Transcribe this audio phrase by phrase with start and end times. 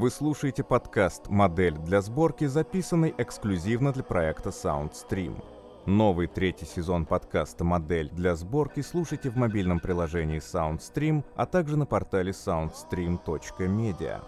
[0.00, 5.44] Вы слушаете подкаст «Модель для сборки», записанный эксклюзивно для проекта SoundStream.
[5.84, 11.84] Новый третий сезон подкаста «Модель для сборки» слушайте в мобильном приложении SoundStream, а также на
[11.84, 14.22] портале soundstream.media.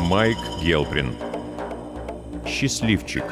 [0.00, 1.14] Майк Гелприн
[2.58, 3.22] Счастливчик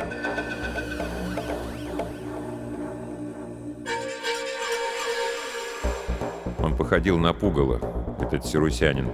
[6.59, 7.81] Он походил на пугало,
[8.21, 9.09] этот сирусянин.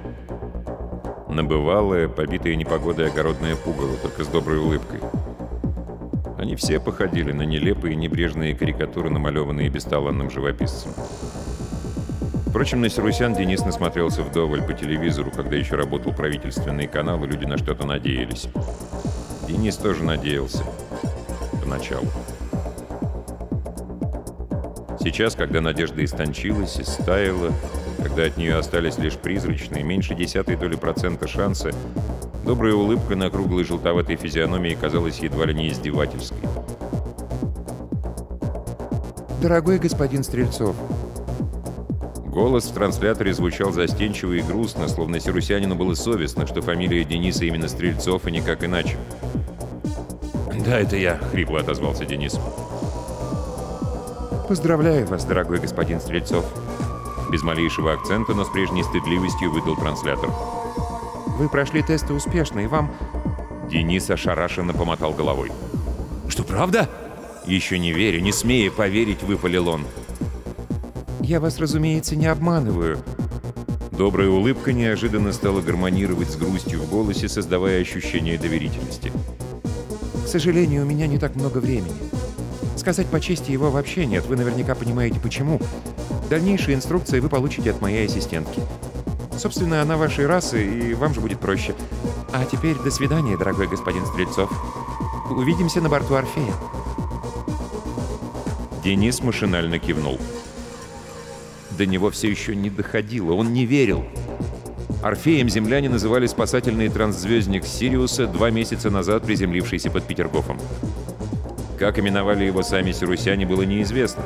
[1.29, 4.99] Набывалое, побитое непогодой огородное пугало, только с доброй улыбкой.
[6.39, 10.91] Они все походили на нелепые небрежные карикатуры, намалеванные бесталанным живописцем.
[12.49, 17.45] Впрочем, на Сирусян Денис насмотрелся вдоволь по телевизору, когда еще работал правительственный канал, и люди
[17.45, 18.49] на что-то надеялись.
[19.51, 20.63] Денис тоже надеялся.
[21.61, 22.07] Поначалу.
[25.01, 27.51] Сейчас, когда надежда истончилась и стаяла,
[28.01, 31.73] когда от нее остались лишь призрачные, меньше десятой доли процента шанса,
[32.45, 36.39] добрая улыбка на круглой желтоватой физиономии казалась едва ли не издевательской.
[39.43, 40.77] «Дорогой господин Стрельцов»,
[42.31, 47.67] Голос в трансляторе звучал застенчиво и грустно, словно сирусянину было совестно, что фамилия Дениса именно
[47.67, 48.97] Стрельцов и никак иначе.
[50.65, 52.39] «Да, это я»,— хрипло отозвался Денис.
[54.49, 56.45] «Поздравляю вас, дорогой господин Стрельцов»,
[57.31, 60.31] Без малейшего акцента, но с прежней стыдливостью выдал транслятор.
[61.39, 62.91] «Вы прошли тесты успешно, и вам...»
[63.71, 65.53] Денис ошарашенно помотал головой.
[66.29, 66.89] Что, правда?
[67.47, 69.85] Еще не веря, не смея поверить, выпалил он.
[71.21, 72.99] «Я вас, разумеется, не обманываю».
[73.93, 79.13] Добрая улыбка неожиданно стала гармонировать с грустью в голосе, создавая ощущение доверительности.
[80.31, 81.91] Сожалению, у меня не так много времени.
[82.77, 85.61] Сказать по чести его вообще нет, вы наверняка понимаете почему.
[86.31, 88.63] Дальнейшие инструкции вы получите от моей ассистентки.
[89.37, 91.75] Собственно, она вашей расы, и вам же будет проще.
[92.33, 94.53] А теперь до свидания, дорогой господин Стрельцов.
[95.33, 96.55] Увидимся на борту Орфея.
[98.85, 100.21] Денис машинально кивнул.
[101.73, 104.05] До него все еще не доходило, он не верил.
[105.03, 110.59] Орфеем земляне называли спасательный трансзвездник Сириуса, два месяца назад приземлившийся под Петергофом.
[111.79, 114.23] Как именовали его сами сирусяне, было неизвестно.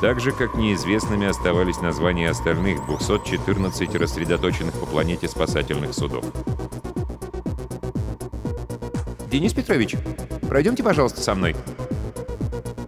[0.00, 6.24] Так же, как неизвестными оставались названия остальных 214 рассредоточенных по планете спасательных судов.
[9.30, 9.96] Денис Петрович,
[10.48, 11.54] пройдемте, пожалуйста, со мной.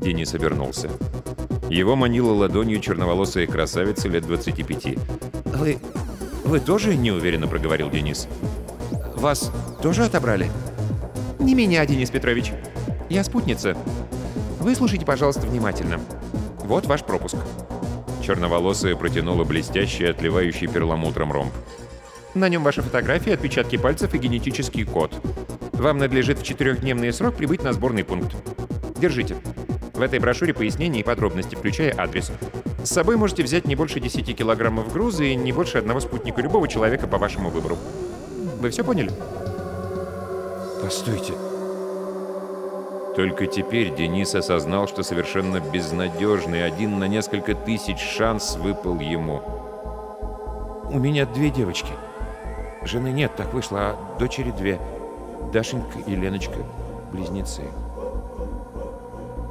[0.01, 0.91] Денис обернулся.
[1.69, 4.97] Его манила ладонью черноволосая красавица лет 25.
[5.45, 5.79] Вы...
[6.49, 8.27] вы тоже неуверенно проговорил Денис?
[9.15, 10.51] Вас тоже отобрали?
[11.39, 12.53] Не меня, Денис Петрович.
[13.11, 13.77] Я спутница.
[14.59, 16.01] Выслушайте, пожалуйста, внимательно.
[16.61, 17.37] Вот ваш пропуск.
[18.23, 21.53] Черноволосая протянула блестящий, отливающий перламутром ромб.
[22.33, 25.13] На нем ваши фотографии, отпечатки пальцев и генетический код.
[25.75, 28.35] Вам надлежит в четырехдневный срок прибыть на сборный пункт.
[28.99, 29.37] Держите.
[29.93, 32.33] В этой брошюре пояснения и подробности, включая адрес.
[32.89, 36.67] С собой можете взять не больше 10 килограммов груза и не больше одного спутника любого
[36.67, 37.77] человека по вашему выбору.
[38.61, 39.11] Вы все поняли?
[40.83, 41.35] Постойте.
[43.15, 49.43] Только теперь Денис осознал, что совершенно безнадежный, один на несколько тысяч шанс выпал ему.
[50.91, 51.93] У меня две девочки.
[52.85, 54.81] Жены нет, так вышло, а дочери две.
[55.53, 56.61] Дашенька и Леночка,
[57.13, 57.65] близнецы.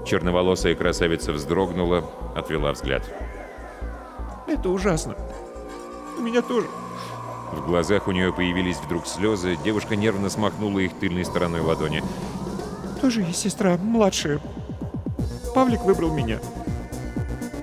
[0.07, 2.03] Черноволосая красавица вздрогнула,
[2.35, 3.03] отвела взгляд.
[4.59, 5.15] Это ужасно.
[6.17, 6.67] У меня тоже.
[7.51, 12.03] В глазах у нее появились вдруг слезы, девушка нервно смахнула их тыльной стороной ладони.
[13.01, 14.41] Тоже есть сестра, младшая.
[15.53, 16.39] Павлик выбрал меня.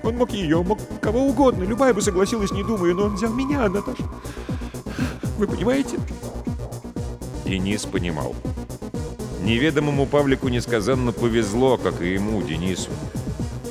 [0.03, 3.67] Он мог ее, мог кого угодно, любая бы согласилась, не думая, но он взял меня,
[3.67, 4.03] Наташа.
[5.37, 5.97] Вы понимаете?
[7.45, 8.35] Денис понимал.
[9.43, 12.89] Неведомому Павлику несказанно повезло, как и ему, Денису.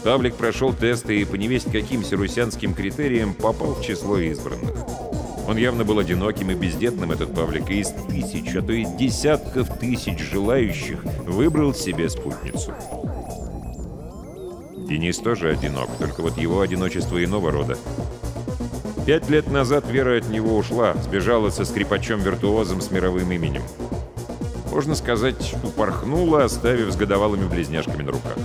[0.04, 4.74] Павлик прошел тесты и по невесть каким сирусянским критериям попал в число избранных.
[5.48, 9.78] Он явно был одиноким и бездетным, этот Павлик, и из тысяч, а то и десятков
[9.78, 12.74] тысяч желающих выбрал себе спутницу.
[14.76, 17.78] Денис тоже одинок, только вот его одиночество иного рода.
[19.06, 23.62] Пять лет назад Вера от него ушла, сбежала со скрипачом-виртуозом с мировым именем.
[24.70, 28.36] Можно сказать, упорхнула, оставив с годовалыми близняшками на руках.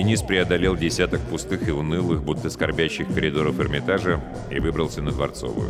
[0.00, 4.18] Денис преодолел десяток пустых и унылых, будто скорбящих коридоров Эрмитажа
[4.50, 5.68] и выбрался на Дворцовую.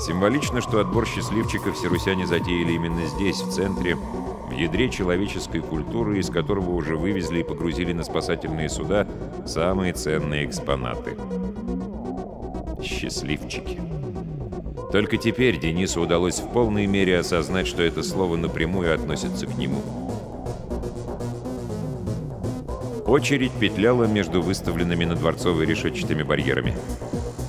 [0.00, 6.30] Символично, что отбор счастливчиков сирусяне затеяли именно здесь, в центре, в ядре человеческой культуры, из
[6.30, 9.08] которого уже вывезли и погрузили на спасательные суда
[9.44, 11.16] самые ценные экспонаты.
[12.80, 13.80] Счастливчики.
[14.92, 20.07] Только теперь Денису удалось в полной мере осознать, что это слово напрямую относится к нему.
[23.08, 26.76] Очередь петляла между выставленными на Дворцовой решетчатыми барьерами.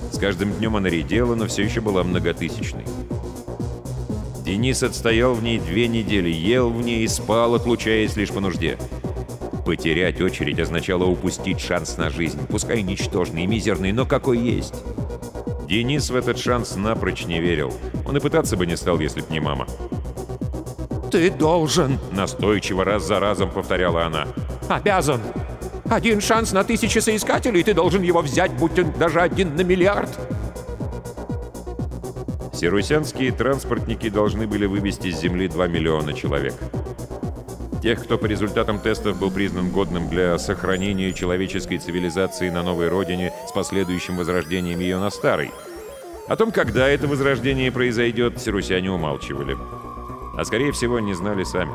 [0.10, 2.86] С каждым днем она редела, но все еще была многотысячной.
[4.46, 8.78] Денис отстоял в ней две недели, ел в ней и спал, отлучаясь лишь по нужде.
[9.66, 14.76] Потерять очередь означало упустить шанс на жизнь, пускай ничтожный и мизерный, но какой есть.
[15.68, 17.74] Денис в этот шанс напрочь не верил.
[18.08, 19.68] Он и пытаться бы не стал, если б не мама.
[21.12, 24.26] «Ты должен!»— настойчиво раз за разом повторяла она.
[24.70, 25.20] «Обязан!
[25.90, 30.10] Один шанс на тысячи соискателей, ты должен его взять, будь он даже один на миллиард!»
[32.54, 36.54] Сирусянские транспортники должны были вывести с Земли 2 миллиона человек.
[37.82, 43.34] Тех, кто по результатам тестов был признан годным для сохранения человеческой цивилизации на новой родине
[43.48, 45.52] с последующим возрождением ее на старой.
[46.28, 49.58] О том, когда это возрождение произойдет, сирусяне умалчивали.
[50.38, 51.72] А скорее всего, не знали сами.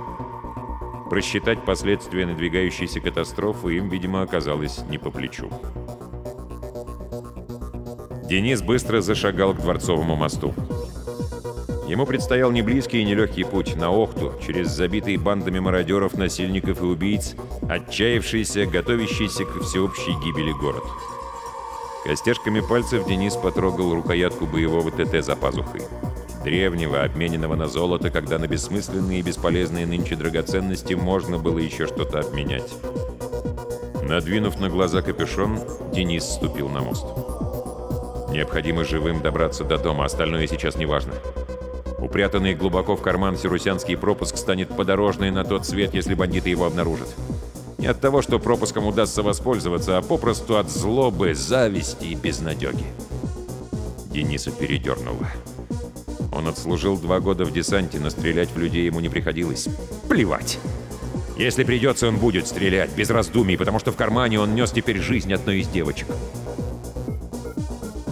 [1.11, 5.51] Просчитать последствия надвигающейся катастрофы им, видимо, оказалось не по плечу.
[8.25, 10.55] Денис быстро зашагал к Дворцовому мосту.
[11.87, 16.87] Ему предстоял не близкий и нелегкий путь на Охту, через забитые бандами мародеров, насильников и
[16.87, 17.37] убийц,
[17.69, 20.85] отчаявшийся, готовящийся к всеобщей гибели город.
[22.05, 25.83] Костяшками пальцев Денис потрогал рукоятку боевого ТТ за пазухой.
[26.45, 32.21] Древнего, обмененного на золото, когда на бессмысленные и бесполезные нынче драгоценности можно было еще что-то
[32.21, 32.71] обменять.
[34.03, 35.59] Надвинув на глаза капюшон,
[35.95, 37.07] Денис ступил на мост.
[38.31, 41.15] Необходимо живым добраться до дома, остальное сейчас не важно.
[41.99, 47.09] Упрятанный глубоко в карман сирусянский пропуск станет подорожной на тот свет, если бандиты его обнаружат.
[47.79, 52.85] Не от того, что пропуском удастся воспользоваться, а попросту от злобы, зависти и безнадеги.
[54.11, 55.27] Дениса передернуло.
[56.35, 59.69] Он отслужил два года в десанте, но стрелять в людей ему не приходилось.
[60.09, 60.59] Плевать!
[61.37, 65.33] Если придется, он будет стрелять, без раздумий, потому что в кармане он нес теперь жизнь
[65.33, 66.09] одной из девочек.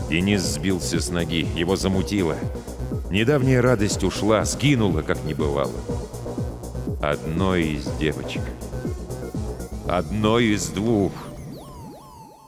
[0.08, 2.36] Денис сбился с ноги, его замутило.
[3.10, 5.72] Недавняя радость ушла, скинула, как не бывало.
[7.00, 8.42] Одной из девочек.
[9.88, 11.12] Одной из двух.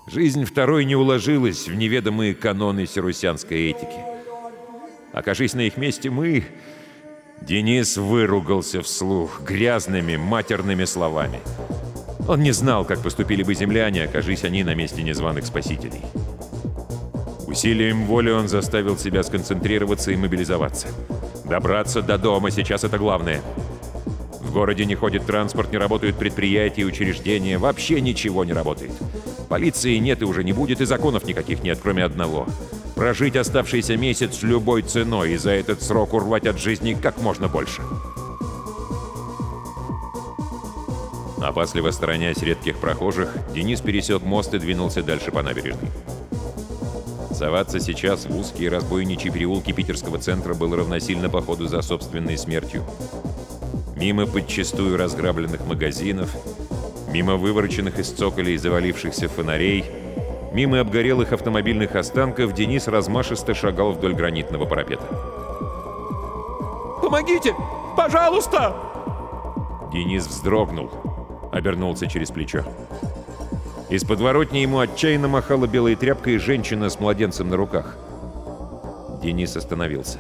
[0.07, 4.14] Жизнь второй не уложилась в неведомые каноны сирусянской этики.
[5.15, 6.45] Окажись на их месте мы...
[7.41, 11.41] Денис выругался вслух грязными матерными словами.
[12.27, 16.01] Он не знал, как поступили бы земляне, окажись они на месте незваных спасителей.
[17.47, 20.89] Усилием воли он заставил себя сконцентрироваться и мобилизоваться.
[21.45, 23.43] Добраться до дома сейчас это главное.
[24.41, 28.93] В городе не ходит транспорт, не работают предприятия учреждения, вообще ничего не работает.
[29.49, 32.47] Полиции нет и уже не будет, и законов никаких нет, кроме одного.
[32.95, 37.83] Прожить оставшийся месяц любой ценой и за этот срок урвать от жизни как можно больше.
[41.43, 45.91] Опасливо сторонясь редких прохожих, Денис пересек мост и двинулся дальше по набережной.
[47.33, 52.85] Соваться сейчас в узкие разбойничьи переулки питерского центра было равносильно походу за собственной смертью.
[53.97, 56.31] Мимо подчистую разграбленных магазинов,
[57.13, 59.85] мимо вывороченных из цоколей завалившихся фонарей,
[60.55, 65.05] мимо обгорелых автомобильных останков Денис размашисто шагал вдоль гранитного парапета.
[67.03, 67.55] «Помогите!
[67.97, 68.75] Пожалуйста!»
[69.93, 70.91] Денис вздрогнул,
[71.53, 72.65] обернулся через плечо.
[73.91, 77.97] Из подворотни ему отчаянно махала белой тряпкой женщина с младенцем на руках.
[79.23, 80.19] Денис остановился.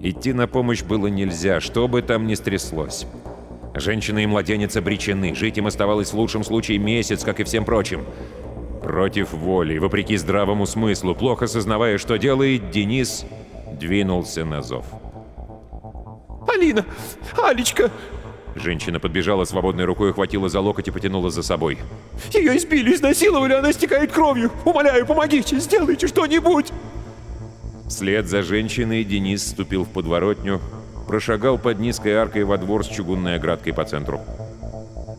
[0.00, 3.06] Идти на помощь было нельзя, что бы там ни стряслось.
[3.74, 8.04] Женщина и младенец обречены, жить им оставалось в лучшем случае месяц, как и всем прочим.
[8.82, 13.24] Против воли, вопреки здравому смыслу, плохо сознавая, что делает, Денис
[13.78, 14.84] двинулся на зов.
[16.48, 16.84] «Алина!
[17.36, 17.90] Алечка!»
[18.54, 21.78] Женщина подбежала свободной рукой, ухватила за локоть и потянула за собой.
[22.32, 24.50] «Ее избили, изнасиловали, она стекает кровью!
[24.64, 26.72] Умоляю, помогите, сделайте что-нибудь!»
[27.88, 30.60] Вслед за женщиной Денис вступил в подворотню,
[31.06, 34.20] прошагал под низкой аркой во двор с чугунной оградкой по центру.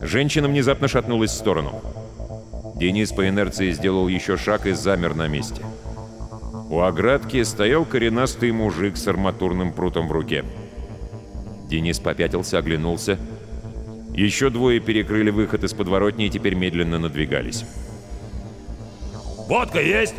[0.00, 1.80] Женщина внезапно шатнулась в сторону.
[2.74, 5.62] Денис по инерции сделал еще шаг и замер на месте.
[6.68, 10.44] У оградки стоял коренастый мужик с арматурным прутом в руке.
[11.68, 13.18] Денис попятился, оглянулся.
[14.12, 17.64] Еще двое перекрыли выход из подворотни и теперь медленно надвигались.
[19.48, 20.14] «Водка есть?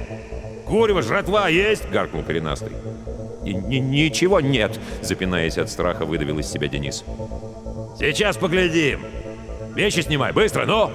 [0.66, 2.72] Курево, жратва есть?»— гаркнул коренастый.
[3.44, 7.04] «Ничего нет!»— запинаясь от страха, выдавил из себя Денис.
[8.00, 9.02] «Сейчас поглядим!
[9.76, 10.92] Вещи снимай, быстро, ну!»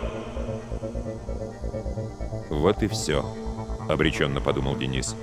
[2.61, 3.25] «Вот и все»,—
[3.89, 5.17] обреченно подумал Денис.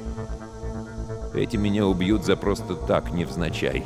[1.35, 3.83] «Эти меня убьют за просто так, невзначай».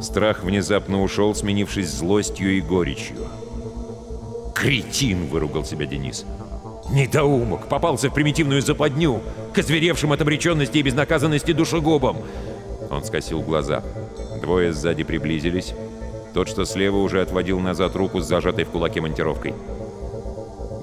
[0.00, 3.18] Страх внезапно ушел, сменившись злостью и горечью.
[4.54, 6.24] «Кретин!»— выругал себя Денис.
[6.90, 7.68] «Недоумок!
[7.68, 9.20] Попался в примитивную западню!
[9.52, 12.16] К озверевшим от обреченности и безнаказанности душегубам!»
[12.90, 13.82] Он скосил глаза.
[14.40, 15.74] Двое сзади приблизились.
[16.32, 19.52] Тот, что слева, уже отводил назад руку с зажатой в кулаке монтировкой.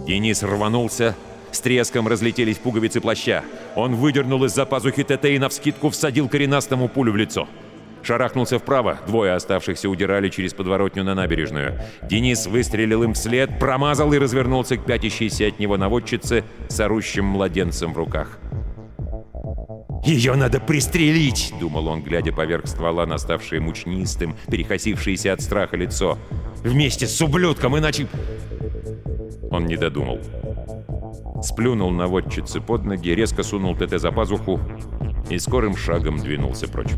[0.06, 1.16] Денис рванулся.
[1.52, 3.44] С треском разлетелись пуговицы плаща.
[3.76, 7.48] Он выдернул из-за пазухи ТТ и навскидку всадил коренастому пулю в лицо.
[8.04, 11.80] Шарахнулся вправо, двое оставшихся удирали через подворотню на набережную.
[12.04, 17.94] Денис выстрелил им вслед, промазал и развернулся к пятящейся от него наводчице с орущим младенцем
[17.94, 18.38] в руках.
[20.06, 26.20] «Ее надо пристрелить!»— думал он, глядя поверх ствола на ставшее мучнистым, перекосившееся от страха лицо.
[26.64, 28.08] «Вместе с ублюдком, иначе...»
[29.56, 30.20] Он не додумал.
[31.42, 34.60] Сплюнул наводчице под ноги, резко сунул ТТ за пазуху
[35.30, 36.92] и скорым шагом двинулся прочь.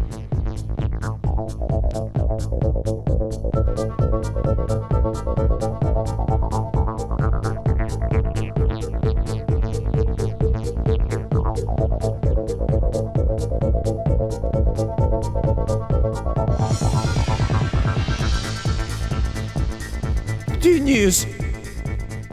[20.59, 21.27] «Денис!»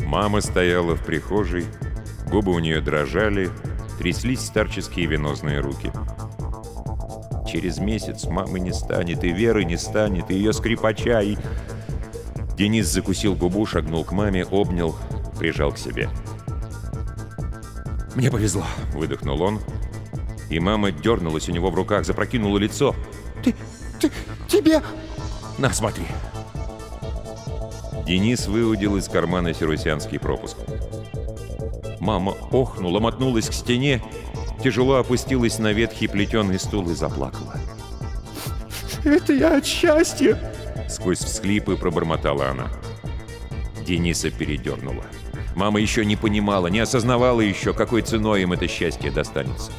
[0.05, 1.67] Мама стояла в прихожей,
[2.31, 3.51] губы у нее дрожали,
[3.99, 5.91] тряслись старческие венозные руки.
[7.51, 11.37] Через месяц мамы не станет, и Веры не станет, и ее скрипача, и...
[12.57, 14.95] Денис закусил губу, шагнул к маме, обнял,
[15.39, 16.09] прижал к себе.
[18.15, 19.61] «Мне повезло»,— выдохнул он,
[20.51, 22.95] и мама дернулась у него в руках, запрокинула лицо.
[23.43, 23.55] «Ты...
[24.01, 24.11] ты...
[24.49, 24.83] тебе...»
[25.59, 26.05] «На, смотри!»
[28.07, 30.59] Денис выудил из кармана сирусянский пропуск.
[32.01, 34.03] Мама охнула, мотнулась к стене,
[34.63, 37.55] тяжело опустилась на ветхий плетеный стул и заплакала.
[39.05, 40.39] «Это я от счастья!»
[40.89, 42.69] Сквозь всхлипы пробормотала она.
[43.87, 45.05] Дениса передернула.
[45.57, 49.73] Мама еще не понимала, не осознавала еще, какой ценой им это счастье достанется.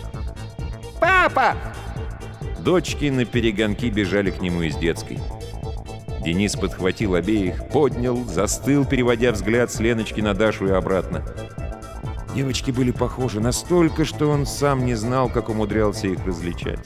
[1.00, 1.56] «Папа!»
[2.60, 5.20] Дочки на перегонки бежали к нему из детской.
[6.26, 11.24] Денис подхватил обеих, поднял, застыл, переводя взгляд с Леночки на Дашу и обратно.
[12.34, 16.80] Девочки были похожи настолько, что он сам не знал, как умудрялся их различать.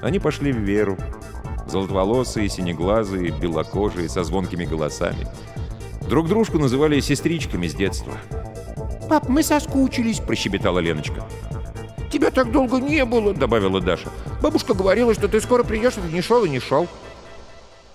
[0.00, 0.96] Они пошли в Веру.
[1.66, 5.28] Золотоволосые, синеглазые, белокожие, со звонкими голосами.
[6.08, 8.14] Друг дружку называли сестричками с детства.
[9.10, 11.22] «Пап, мы соскучились»,— прощебетала Леночка.
[12.10, 14.08] «Тебя так долго не было»,— добавила Даша.
[14.40, 16.88] «Бабушка говорила, что ты скоро придешь, а ты не шел и не шел».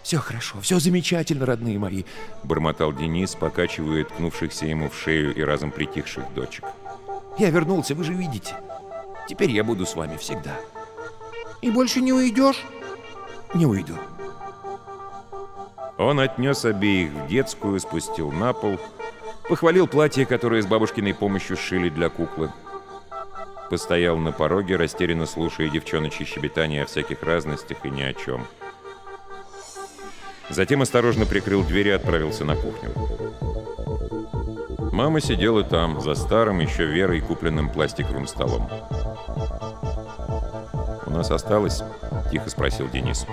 [0.08, 2.06] «Все хорошо, все замечательно, родные мои»,—
[2.46, 6.64] бормотал Денис, покачивая ткнувшихся ему в шею и разом притихших дочек.
[7.38, 8.56] «Я вернулся, вы же видите.
[9.28, 10.56] Теперь я буду с вами всегда».
[11.62, 12.64] «И больше не уйдешь?»
[13.54, 13.96] «Не уйду».
[15.98, 18.80] Он отнес обеих в детскую, спустил на пол,
[19.50, 22.54] похвалил платье, которое с бабушкиной помощью сшили для куклы.
[23.70, 28.48] Постоял на пороге, растерянно слушая девчоночьи щебетания о всяких разностях и ни о чем.—
[30.50, 32.92] Затем осторожно прикрыл дверь и отправился на кухню.
[34.92, 38.68] Мама сидела там, за старым еще Верой купленным пластиковым столом.
[41.06, 41.84] «У нас осталось?»—
[42.32, 43.26] тихо спросил Денис.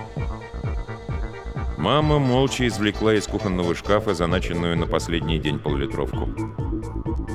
[1.77, 6.29] Мама молча извлекла из кухонного шкафа заначенную на последний день поллитровку.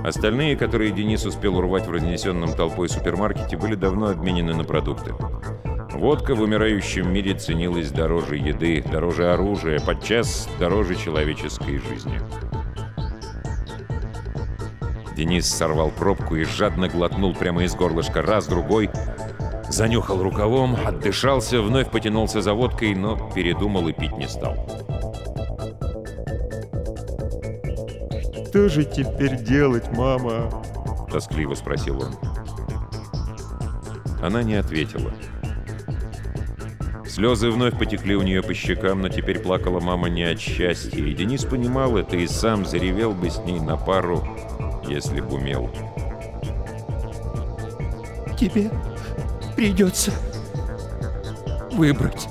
[0.05, 5.15] Остальные, которые Денис успел урвать в разнесенном толпой супермаркете, были давно обменены на продукты.
[6.01, 12.19] Водка в умирающем мире ценилась дороже еды, дороже оружия, подчас дороже человеческой жизни.
[15.15, 18.89] Денис сорвал пробку и жадно глотнул прямо из горлышка раз, другой.
[19.69, 24.57] Занюхал рукавом, отдышался, вновь потянулся за водкой, но передумал и пить не стал.
[28.49, 30.51] «Что же теперь делать, мама?»—
[31.13, 32.15] тоскливо спросил он.
[34.23, 35.13] Она не ответила.
[37.21, 41.13] Слезы вновь потекли у нее по щекам, но теперь плакала мама не от счастья, и
[41.13, 44.27] Денис понимал это и сам заревел бы с ней на пару,
[44.89, 45.69] если бы умел.
[48.39, 48.71] «Тебе
[49.55, 50.13] придется
[51.73, 52.27] выбрать».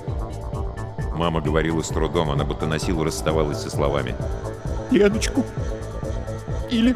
[1.13, 4.15] Мама говорила с трудом, она будто на силу расставалась со словами.
[4.89, 5.45] «Леночку.
[6.71, 6.95] Или...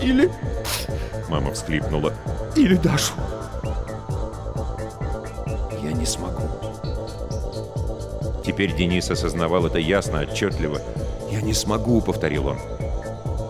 [0.00, 0.30] Или...»
[1.28, 2.14] Мама всхлипнула.
[2.56, 3.12] «Или Дашу».
[6.08, 6.48] «Я не смогу».
[8.42, 10.80] Теперь Денис осознавал это ясно, отчетливо.
[11.30, 12.58] «Я не смогу»,— повторил он.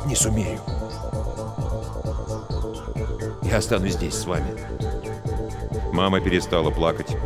[0.07, 0.59] «Не сумею.
[3.45, 4.59] Я останусь здесь с вами».
[5.93, 7.17] Мама перестала плакать.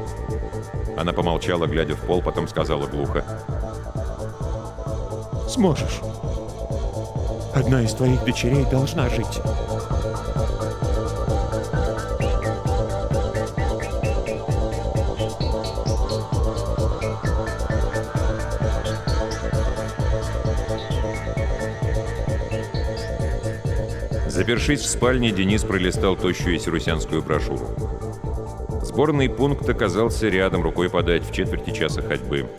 [0.98, 3.24] Она помолчала, глядя в пол, потом сказала глухо.
[5.48, 6.00] «Сможешь.
[7.54, 9.40] Одна из твоих дочерей должна жить».
[24.42, 27.64] Запершись в спальне, Денис пролистал тощую сирусянскую брошюру.
[28.82, 32.50] Сборный пункт оказался рядом, рукой подать, в четверти часа ходьбы.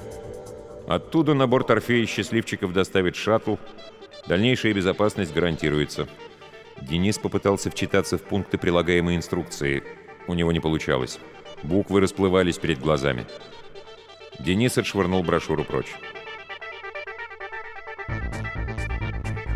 [0.88, 3.56] Оттуда на борт Орфея счастливчиков доставит шаттл.
[4.30, 6.08] Дальнейшая безопасность гарантируется.
[6.82, 9.84] Денис попытался вчитаться в пункты прилагаемой инструкции.
[10.28, 11.20] У него не получалось.
[11.64, 13.26] Буквы расплывались перед глазами.
[14.40, 15.94] Денис отшвырнул брошюру прочь.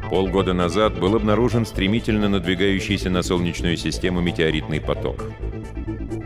[0.09, 5.25] Полгода назад был обнаружен стремительно надвигающийся на Солнечную систему метеоритный поток.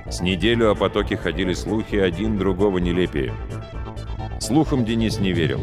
[0.09, 3.33] С неделю о потоке ходили слухи, один другого нелепее.
[4.39, 5.61] Слухам Денис не верил.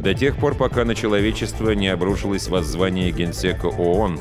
[0.00, 4.18] До тех пор, пока на человечество не обрушилось воззвание генсека ООН,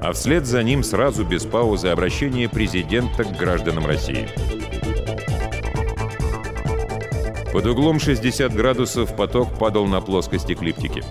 [0.00, 4.28] а вслед за ним сразу без паузы обращение президента к гражданам России.
[7.52, 11.02] Под углом 60 градусов поток падал на плоскость эклиптики.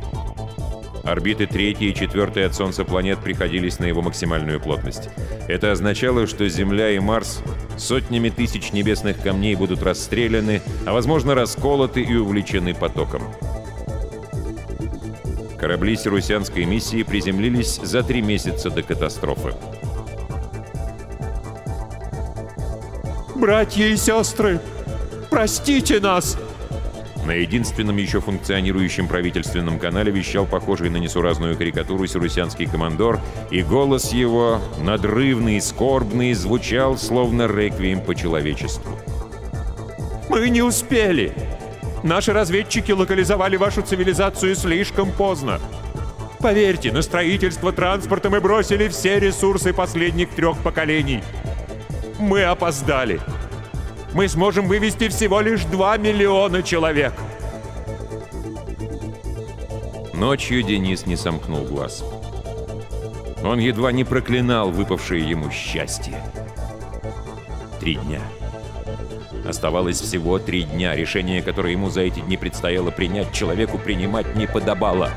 [1.04, 5.10] Орбиты третьей и четвертой от Солнца планет приходились на его максимальную плотность.
[5.50, 7.44] Это означало, что Земля и Марс
[7.78, 13.22] сотнями тысяч небесных камней будут расстреляны, а возможно расколоты и увлечены потоком.
[15.60, 19.54] Корабли сирусянской миссии приземлились за три месяца до катастрофы.
[23.36, 24.62] «Братья и сестры,
[25.30, 26.38] простите нас!»
[27.26, 34.12] На единственном еще функционирующем правительственном канале вещал похожий на несуразную карикатуру сирусянский командор, и голос
[34.12, 39.00] его, надрывный и скорбный, звучал словно реквием по человечеству.
[40.30, 41.34] «Мы не успели!
[42.04, 45.62] Наши разведчики локализовали вашу цивилизацию слишком поздно.
[46.42, 51.24] Поверьте, на строительство транспорта мы бросили все ресурсы последних трех поколений.
[52.20, 53.22] Мы опоздали
[54.14, 57.14] мы сможем вывести всего лишь 2 миллиона человек.
[60.14, 62.04] Ночью Денис не сомкнул глаз.
[63.44, 66.16] Он едва не проклинал выпавшее ему счастье.
[67.80, 68.22] Три дня.
[69.46, 70.96] Оставалось всего три дня.
[70.96, 75.12] Решение, которое ему за эти дни предстояло принять, человеку принимать не подобало.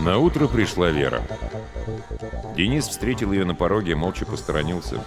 [0.00, 1.22] На утро пришла Вера.
[2.56, 5.04] Денис встретил ее на пороге, молча посторонился.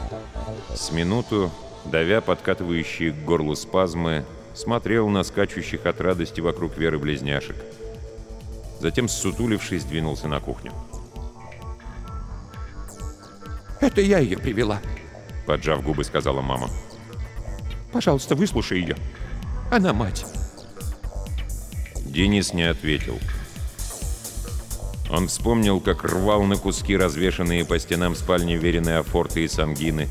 [0.76, 1.50] С минуту,
[1.86, 7.56] давя подкатывающие к горлу спазмы, смотрел на скачущих от радости вокруг Веры близняшек.
[8.80, 10.72] Затем, ссутулившись, двинулся на кухню.
[13.82, 14.80] «Это я ее привела»,—
[15.48, 16.70] поджав губы, сказала мама.
[17.92, 18.96] «Пожалуйста, выслушай ее.
[19.72, 20.26] Она мать».
[22.06, 23.20] Денис не ответил.
[25.10, 30.08] Он вспомнил, как рвал на куски развешанные по стенам спальни веренные афорты и сангины.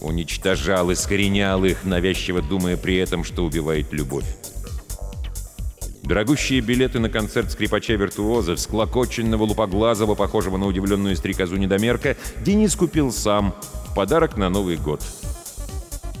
[0.00, 4.26] Уничтожал, искоренял их, навязчиво думая при этом, что убивает любовь.
[6.08, 13.54] Дорогущие билеты на концерт скрипача-виртуоза, всклокоченного лупоглазого, похожего на удивленную стрекозу недомерка, Денис купил сам,
[13.94, 15.02] подарок на Новый год.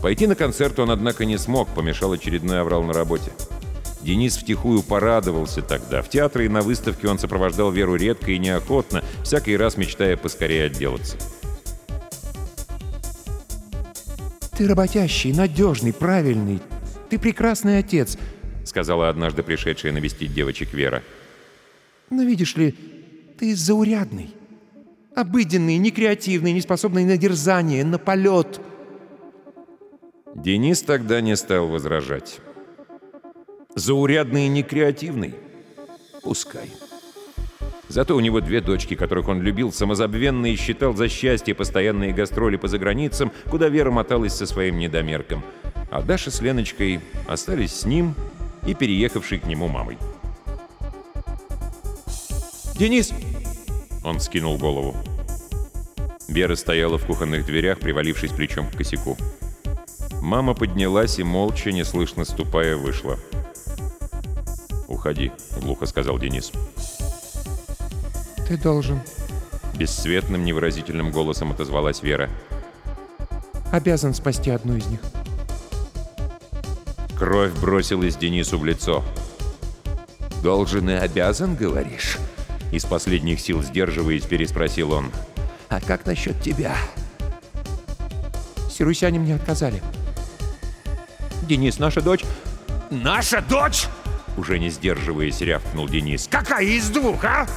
[0.02, 3.32] Пойти на концерт он, однако, не смог, помешал очередной аврал на работе.
[4.02, 6.02] Денис втихую порадовался тогда.
[6.02, 10.66] В театре и на выставке он сопровождал Веру редко и неохотно, всякий раз мечтая поскорее
[10.66, 11.16] отделаться.
[14.54, 16.60] «Ты работящий, надежный, правильный.
[17.08, 18.18] Ты прекрасный отец»,—
[18.68, 21.02] сказала однажды пришедшая навестить девочек Вера.
[22.10, 22.74] «Но видишь ли,
[23.38, 24.30] ты заурядный.
[25.14, 28.60] Обыденный, некреативный, неспособный на дерзание, на полет».
[30.34, 32.40] Денис тогда не стал возражать.
[33.74, 35.34] Заурядный и некреативный?
[36.22, 36.70] Пускай.
[37.88, 42.56] Зато у него две дочки, которых он любил самозабвенно и считал за счастье постоянные гастроли
[42.56, 45.42] по заграницам, куда Вера моталась со своим недомерком.
[45.90, 48.14] А Даша с Леночкой остались с ним
[48.66, 49.98] и переехавшей к нему мамой.
[52.78, 53.12] «Денис!»
[54.04, 54.96] Он скинул голову.
[56.28, 59.16] Вера стояла в кухонных дверях, привалившись плечом к косяку.
[60.22, 63.18] Мама поднялась и, молча, неслышно ступая, вышла.
[64.86, 66.52] «Уходи»,— глухо сказал Денис.
[68.46, 69.00] «Ты должен...»
[69.74, 72.28] Бесцветным, невыразительным голосом отозвалась Вера.
[73.70, 75.00] «Обязан спасти одну из них».
[77.18, 79.04] Кровь бросилась Денису в лицо.
[80.40, 82.16] «Должен и обязан, говоришь?»
[82.70, 85.10] Из последних сил сдерживаясь, переспросил он.
[85.68, 86.76] «А как насчет тебя?»
[88.70, 89.82] «Сирусяне мне отказали».
[91.42, 92.22] «Денис, наша дочь...»
[92.88, 93.86] «Наша дочь?»
[94.36, 96.28] Уже не сдерживаясь, рявкнул Денис.
[96.30, 97.48] «Какая из двух, а?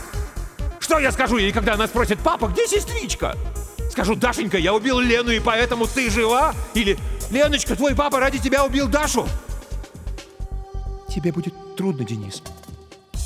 [0.79, 3.37] Что я скажу ей, когда она спросит, папа, где сестричка?
[3.91, 6.55] Скажу, Дашенька, я убил Лену, и поэтому ты жива?
[6.73, 6.97] Или,
[7.29, 9.27] Леночка, твой папа ради тебя убил Дашу?
[11.13, 12.41] Тебе будет трудно, Денис.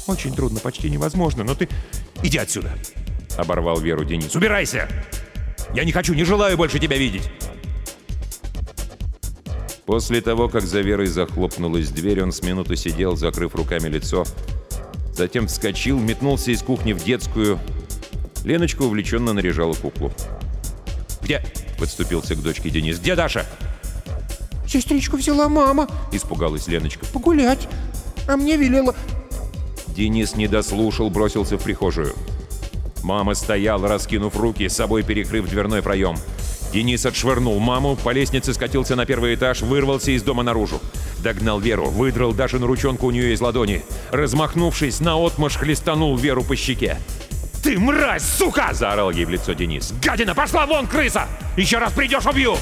[0.07, 1.69] Очень трудно, почти невозможно, но ты...
[2.23, 2.71] Иди отсюда!
[3.37, 4.35] Оборвал Веру Денис.
[4.35, 4.89] Убирайся!
[5.73, 7.29] Я не хочу, не желаю больше тебя видеть!
[9.85, 14.25] После того, как за Верой захлопнулась дверь, он с минуту сидел, закрыв руками лицо.
[15.13, 17.59] Затем вскочил, метнулся из кухни в детскую.
[18.43, 20.11] Леночка увлеченно наряжала куклу.
[21.21, 21.43] «Где?»—
[21.79, 22.99] подступился к дочке Денис.
[22.99, 23.45] «Где Даша?»
[24.67, 27.05] «Сестричку взяла мама»,— испугалась Леночка.
[27.07, 27.67] «Погулять.
[28.27, 28.95] А мне велела...»
[29.87, 32.13] Денис не дослушал, бросился в прихожую.
[33.03, 36.17] Мама стояла, раскинув руки, с собой перекрыв дверной проем.
[36.73, 40.81] Денис отшвырнул маму, по лестнице скатился на первый этаж, вырвался из дома наружу.
[41.19, 43.83] Догнал Веру, выдрал Дашину ручонку у нее из ладони.
[44.11, 46.97] Размахнувшись, наотмашь хлестанул Веру по щеке.
[47.63, 49.93] «Ты мразь, сука!»– заорал ей в лицо Денис.
[50.03, 51.27] «Гадина, пошла вон, крыса!
[51.55, 52.57] Еще раз придешь, убью!»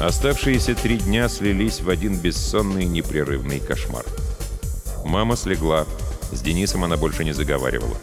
[0.00, 4.06] Оставшиеся три дня слились в один бессонный непрерывный кошмар.
[5.04, 5.84] Мама слегла.
[6.32, 7.98] С Денисом она больше не заговаривала.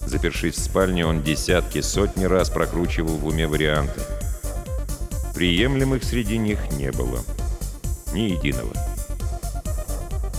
[0.00, 4.00] Запершись в спальне, он десятки, сотни раз прокручивал в уме варианты.
[5.36, 7.20] Приемлемых среди них не было.
[8.12, 8.72] Ни единого.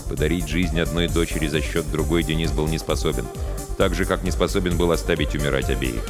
[0.10, 3.26] Подарить жизнь одной дочери за счет другой Денис был не способен.
[3.78, 6.04] Так же, как не способен был оставить умирать обеих.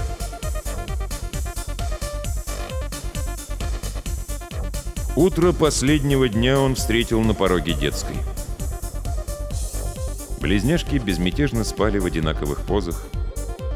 [5.16, 8.16] Утро последнего дня он встретил на пороге детской.
[10.40, 13.06] Близняшки безмятежно спали в одинаковых позах.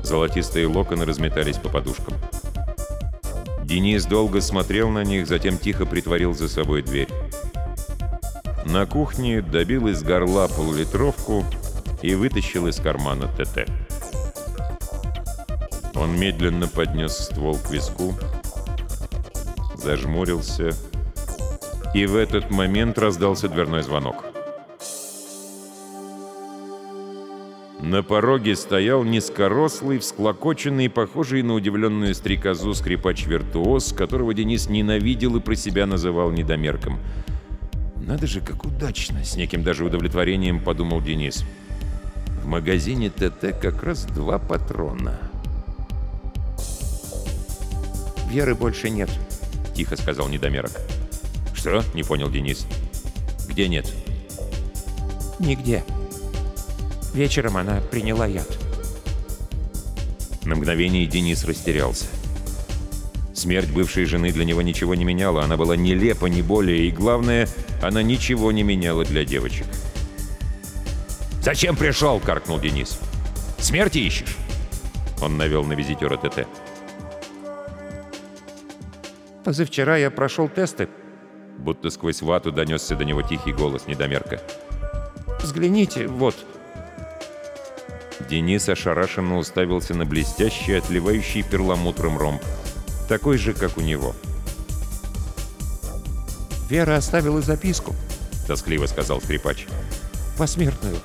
[0.01, 2.13] Золотистые локоны разметались по подушкам.
[3.65, 7.09] Денис долго смотрел на них, затем тихо притворил за собой дверь.
[8.63, 11.43] На кухне добил из горла полулитровку
[12.01, 13.69] и вытащил из кармана ТТ.
[15.95, 18.15] Он медленно поднес ствол к виску,
[19.75, 20.73] зажмурился,
[21.95, 24.25] и в этот момент раздался дверной звонок.
[27.81, 35.55] На пороге стоял низкорослый, всклокоченный, похожий на удивленную стрекозу скрипач-виртуоз, которого Денис ненавидел и про
[35.55, 36.99] себя называл недомерком.
[37.95, 41.45] «Надо же, как удачно!»— с неким даже удовлетворением подумал Денис.
[42.43, 45.17] «В магазине ТТ как раз два патрона».
[48.29, 49.09] «Веры больше нет»,—
[49.75, 50.71] тихо сказал недомерок.
[51.65, 52.67] «Что?»— не понял Денис.
[53.49, 53.91] «Где нет?»
[55.39, 55.83] «Нигде»,
[57.15, 58.47] Вечером она приняла яд.
[60.43, 62.05] На мгновение Денис растерялся.
[63.33, 67.47] Смерть бывшей жены для него ничего не меняла, она была нелепа, не более, и главное,
[67.81, 69.65] она ничего не меняла для девочек.
[71.41, 72.99] «Зачем пришел?»— каркнул Денис.
[73.57, 74.37] «Смерти ищешь?»
[75.19, 76.47] Он навел на визитера ТТ.
[79.43, 80.89] «Позавчера я прошел тесты»,
[81.65, 84.39] будто сквозь вату донесся до него тихий голос недомерка.
[85.41, 86.35] «Взгляните, вот».
[88.29, 92.41] Денис ошарашенно уставился на блестящий, отливающий перламутром ромб.
[93.09, 94.15] Такой же, как у него.
[96.69, 97.93] «Вера оставила записку»,—
[98.47, 99.67] тоскливо сказал скрипач.
[100.37, 100.97] «Посмертную.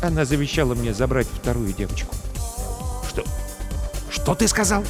[0.00, 2.14] Она завещала мне забрать вторую девочку».
[3.08, 3.24] «Что?
[4.10, 4.84] Что ты сказал?»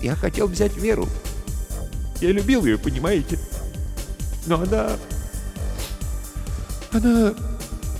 [0.00, 1.06] «Я хотел взять Веру.
[2.20, 3.38] Я любил ее, понимаете?
[4.46, 4.96] Но она...
[6.92, 7.34] Она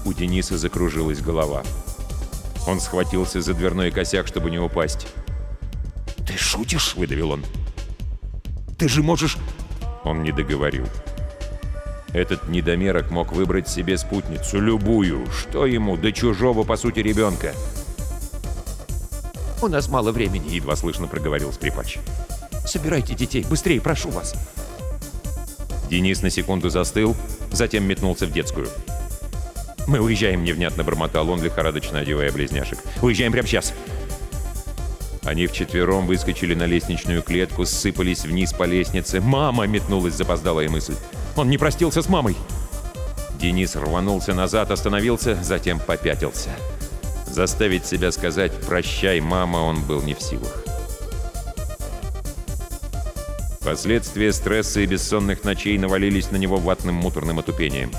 [0.05, 1.63] у Дениса закружилась голова.
[2.67, 5.09] Он схватился за дверной косяк, чтобы не упасть.
[6.27, 7.45] «Ты шутишь?»— выдавил он.
[8.79, 9.37] «Ты же можешь...»
[10.05, 10.87] Он не договорил.
[12.13, 17.55] Этот недомерок мог выбрать себе спутницу, любую, что ему, до чужого, по сути, ребенка.
[19.63, 21.99] «У нас мало времени»,— Едва слышно проговорил скрипач.
[22.71, 24.33] «Собирайте детей, быстрее, прошу вас».
[25.91, 27.17] Денис на секунду застыл,
[27.51, 28.69] затем метнулся в детскую.
[29.89, 32.79] «Мы уезжаем»,— невнятно бормотал он, лихорадочно одевая близняшек.
[33.03, 33.75] «Уезжаем прямо сейчас».
[35.25, 39.21] Они вчетвером выскочили на лестничную клетку, сыпались вниз по лестнице.
[39.21, 40.95] «Мама!»— метнулась запоздалая мысль.
[41.35, 42.37] «Он не простился с мамой!»
[43.41, 46.51] Денис рванулся назад, остановился, затем попятился.
[47.27, 50.70] Заставить себя сказать «прощай, мама» он был не в силах.
[53.65, 57.93] Последствия стресса и бессонных ночей навалились на него ватным муторным отупением.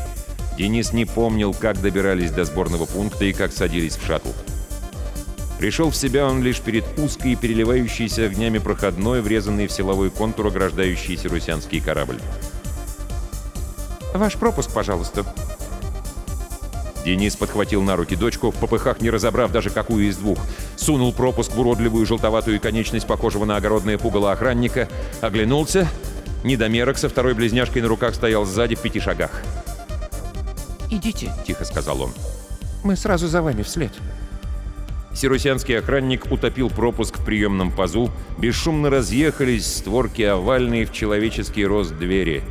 [0.57, 4.29] Денис не помнил, как добирались до сборного пункта и как садились в шаттл.
[5.59, 11.29] Пришел в себя он лишь перед узкой, переливающейся огнями проходной, врезанный в силовой контур ограждающийся
[11.29, 12.17] русянский корабль.
[14.15, 15.23] «Ваш пропуск, пожалуйста».
[17.03, 20.39] Денис подхватил на руки дочку, в попыхах не разобрав даже какую из двух.
[20.75, 24.87] Сунул пропуск в уродливую желтоватую конечность похожего на огородное пугало охранника,
[25.21, 25.87] оглянулся.
[26.43, 29.41] Недомерок со второй близняшкой на руках стоял сзади в пяти шагах.
[30.89, 32.11] «Идите»,— тихо сказал он.
[32.83, 33.91] «Мы сразу за вами вслед».
[35.13, 42.43] Сирусянский охранник утопил пропуск в приемном пазу, бесшумно разъехались створки овальные в человеческий рост двери.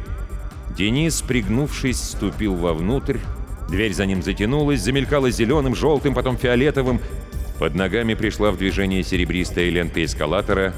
[0.77, 3.19] Денис, пригнувшись, ступил вовнутрь,
[3.71, 7.01] дверь за ним затянулась, замелькала зеленым, желтым, потом фиолетовым.
[7.59, 10.75] Под ногами пришла в движение серебристая лента эскалатора,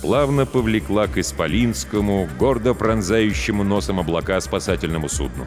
[0.00, 5.46] плавно повлекла к Исполинскому, гордо пронзающему носом облака спасательному судну.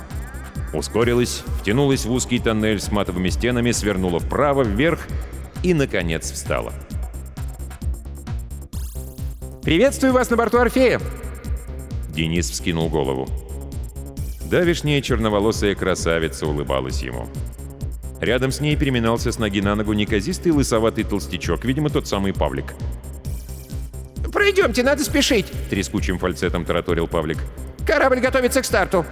[0.73, 5.07] Ускорилась, втянулась в узкий тоннель с матовыми стенами, свернула вправо, вверх—
[5.65, 6.73] и, наконец, встала.
[9.63, 11.01] «Приветствую вас на борту Орфея!»
[12.09, 13.27] Денис вскинул голову.
[14.49, 17.27] Давишняя черноволосая красавица улыбалась ему.
[18.21, 22.75] Рядом с ней переминался с ноги на ногу неказистый лысоватый толстячок, видимо, тот самый Павлик.
[24.31, 27.39] «Пройдемте, надо спешить!»— трескучим фальцетом тараторил Павлик.
[27.87, 29.05] «Корабль готовится к старту!»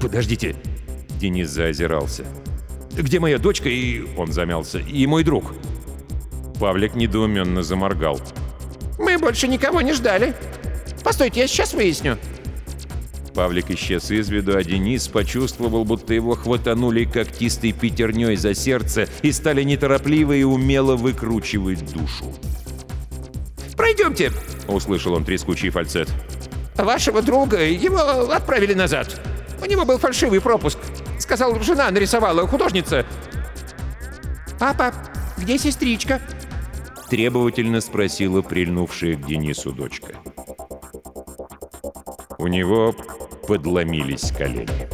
[0.00, 0.56] «Подождите!»—
[1.20, 2.24] Денис заозирался.
[2.92, 4.78] «Где моя дочка и...»— он замялся.
[4.78, 5.54] «И мой друг?»
[6.58, 8.20] Павлик недоуменно заморгал.
[8.98, 10.34] «Мы больше никого не ждали.
[11.04, 12.18] Постойте, я сейчас выясню».
[13.34, 19.32] Павлик исчез из виду, а Денис почувствовал, будто его хватанули когтистой пятерней за сердце и
[19.32, 22.34] стали неторопливо и умело выкручивать душу.
[23.76, 24.32] «Пройдемте!»—
[24.68, 26.08] услышал он трескучий фальцет.
[26.76, 27.98] «Вашего друга, его
[28.32, 29.20] отправили назад.
[29.60, 30.78] У него был фальшивый пропуск.
[31.18, 33.04] Сказал, жена нарисовала, художница.
[34.58, 34.92] «Папа,
[35.36, 36.20] где сестричка?»
[37.10, 40.14] Требовательно спросила прильнувшая к Денису дочка.
[42.40, 42.94] У него
[43.48, 44.88] подломились колени.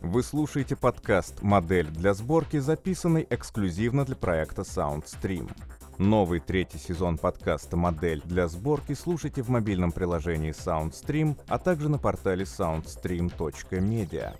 [0.00, 5.50] Вы слушаете подкаст «Модель для сборки», записанный эксклюзивно для проекта SoundStream.
[5.98, 11.98] Новый третий сезон подкаста «Модель для сборки» слушайте в мобильном приложении SoundStream, а также на
[11.98, 14.34] портале soundstream.media.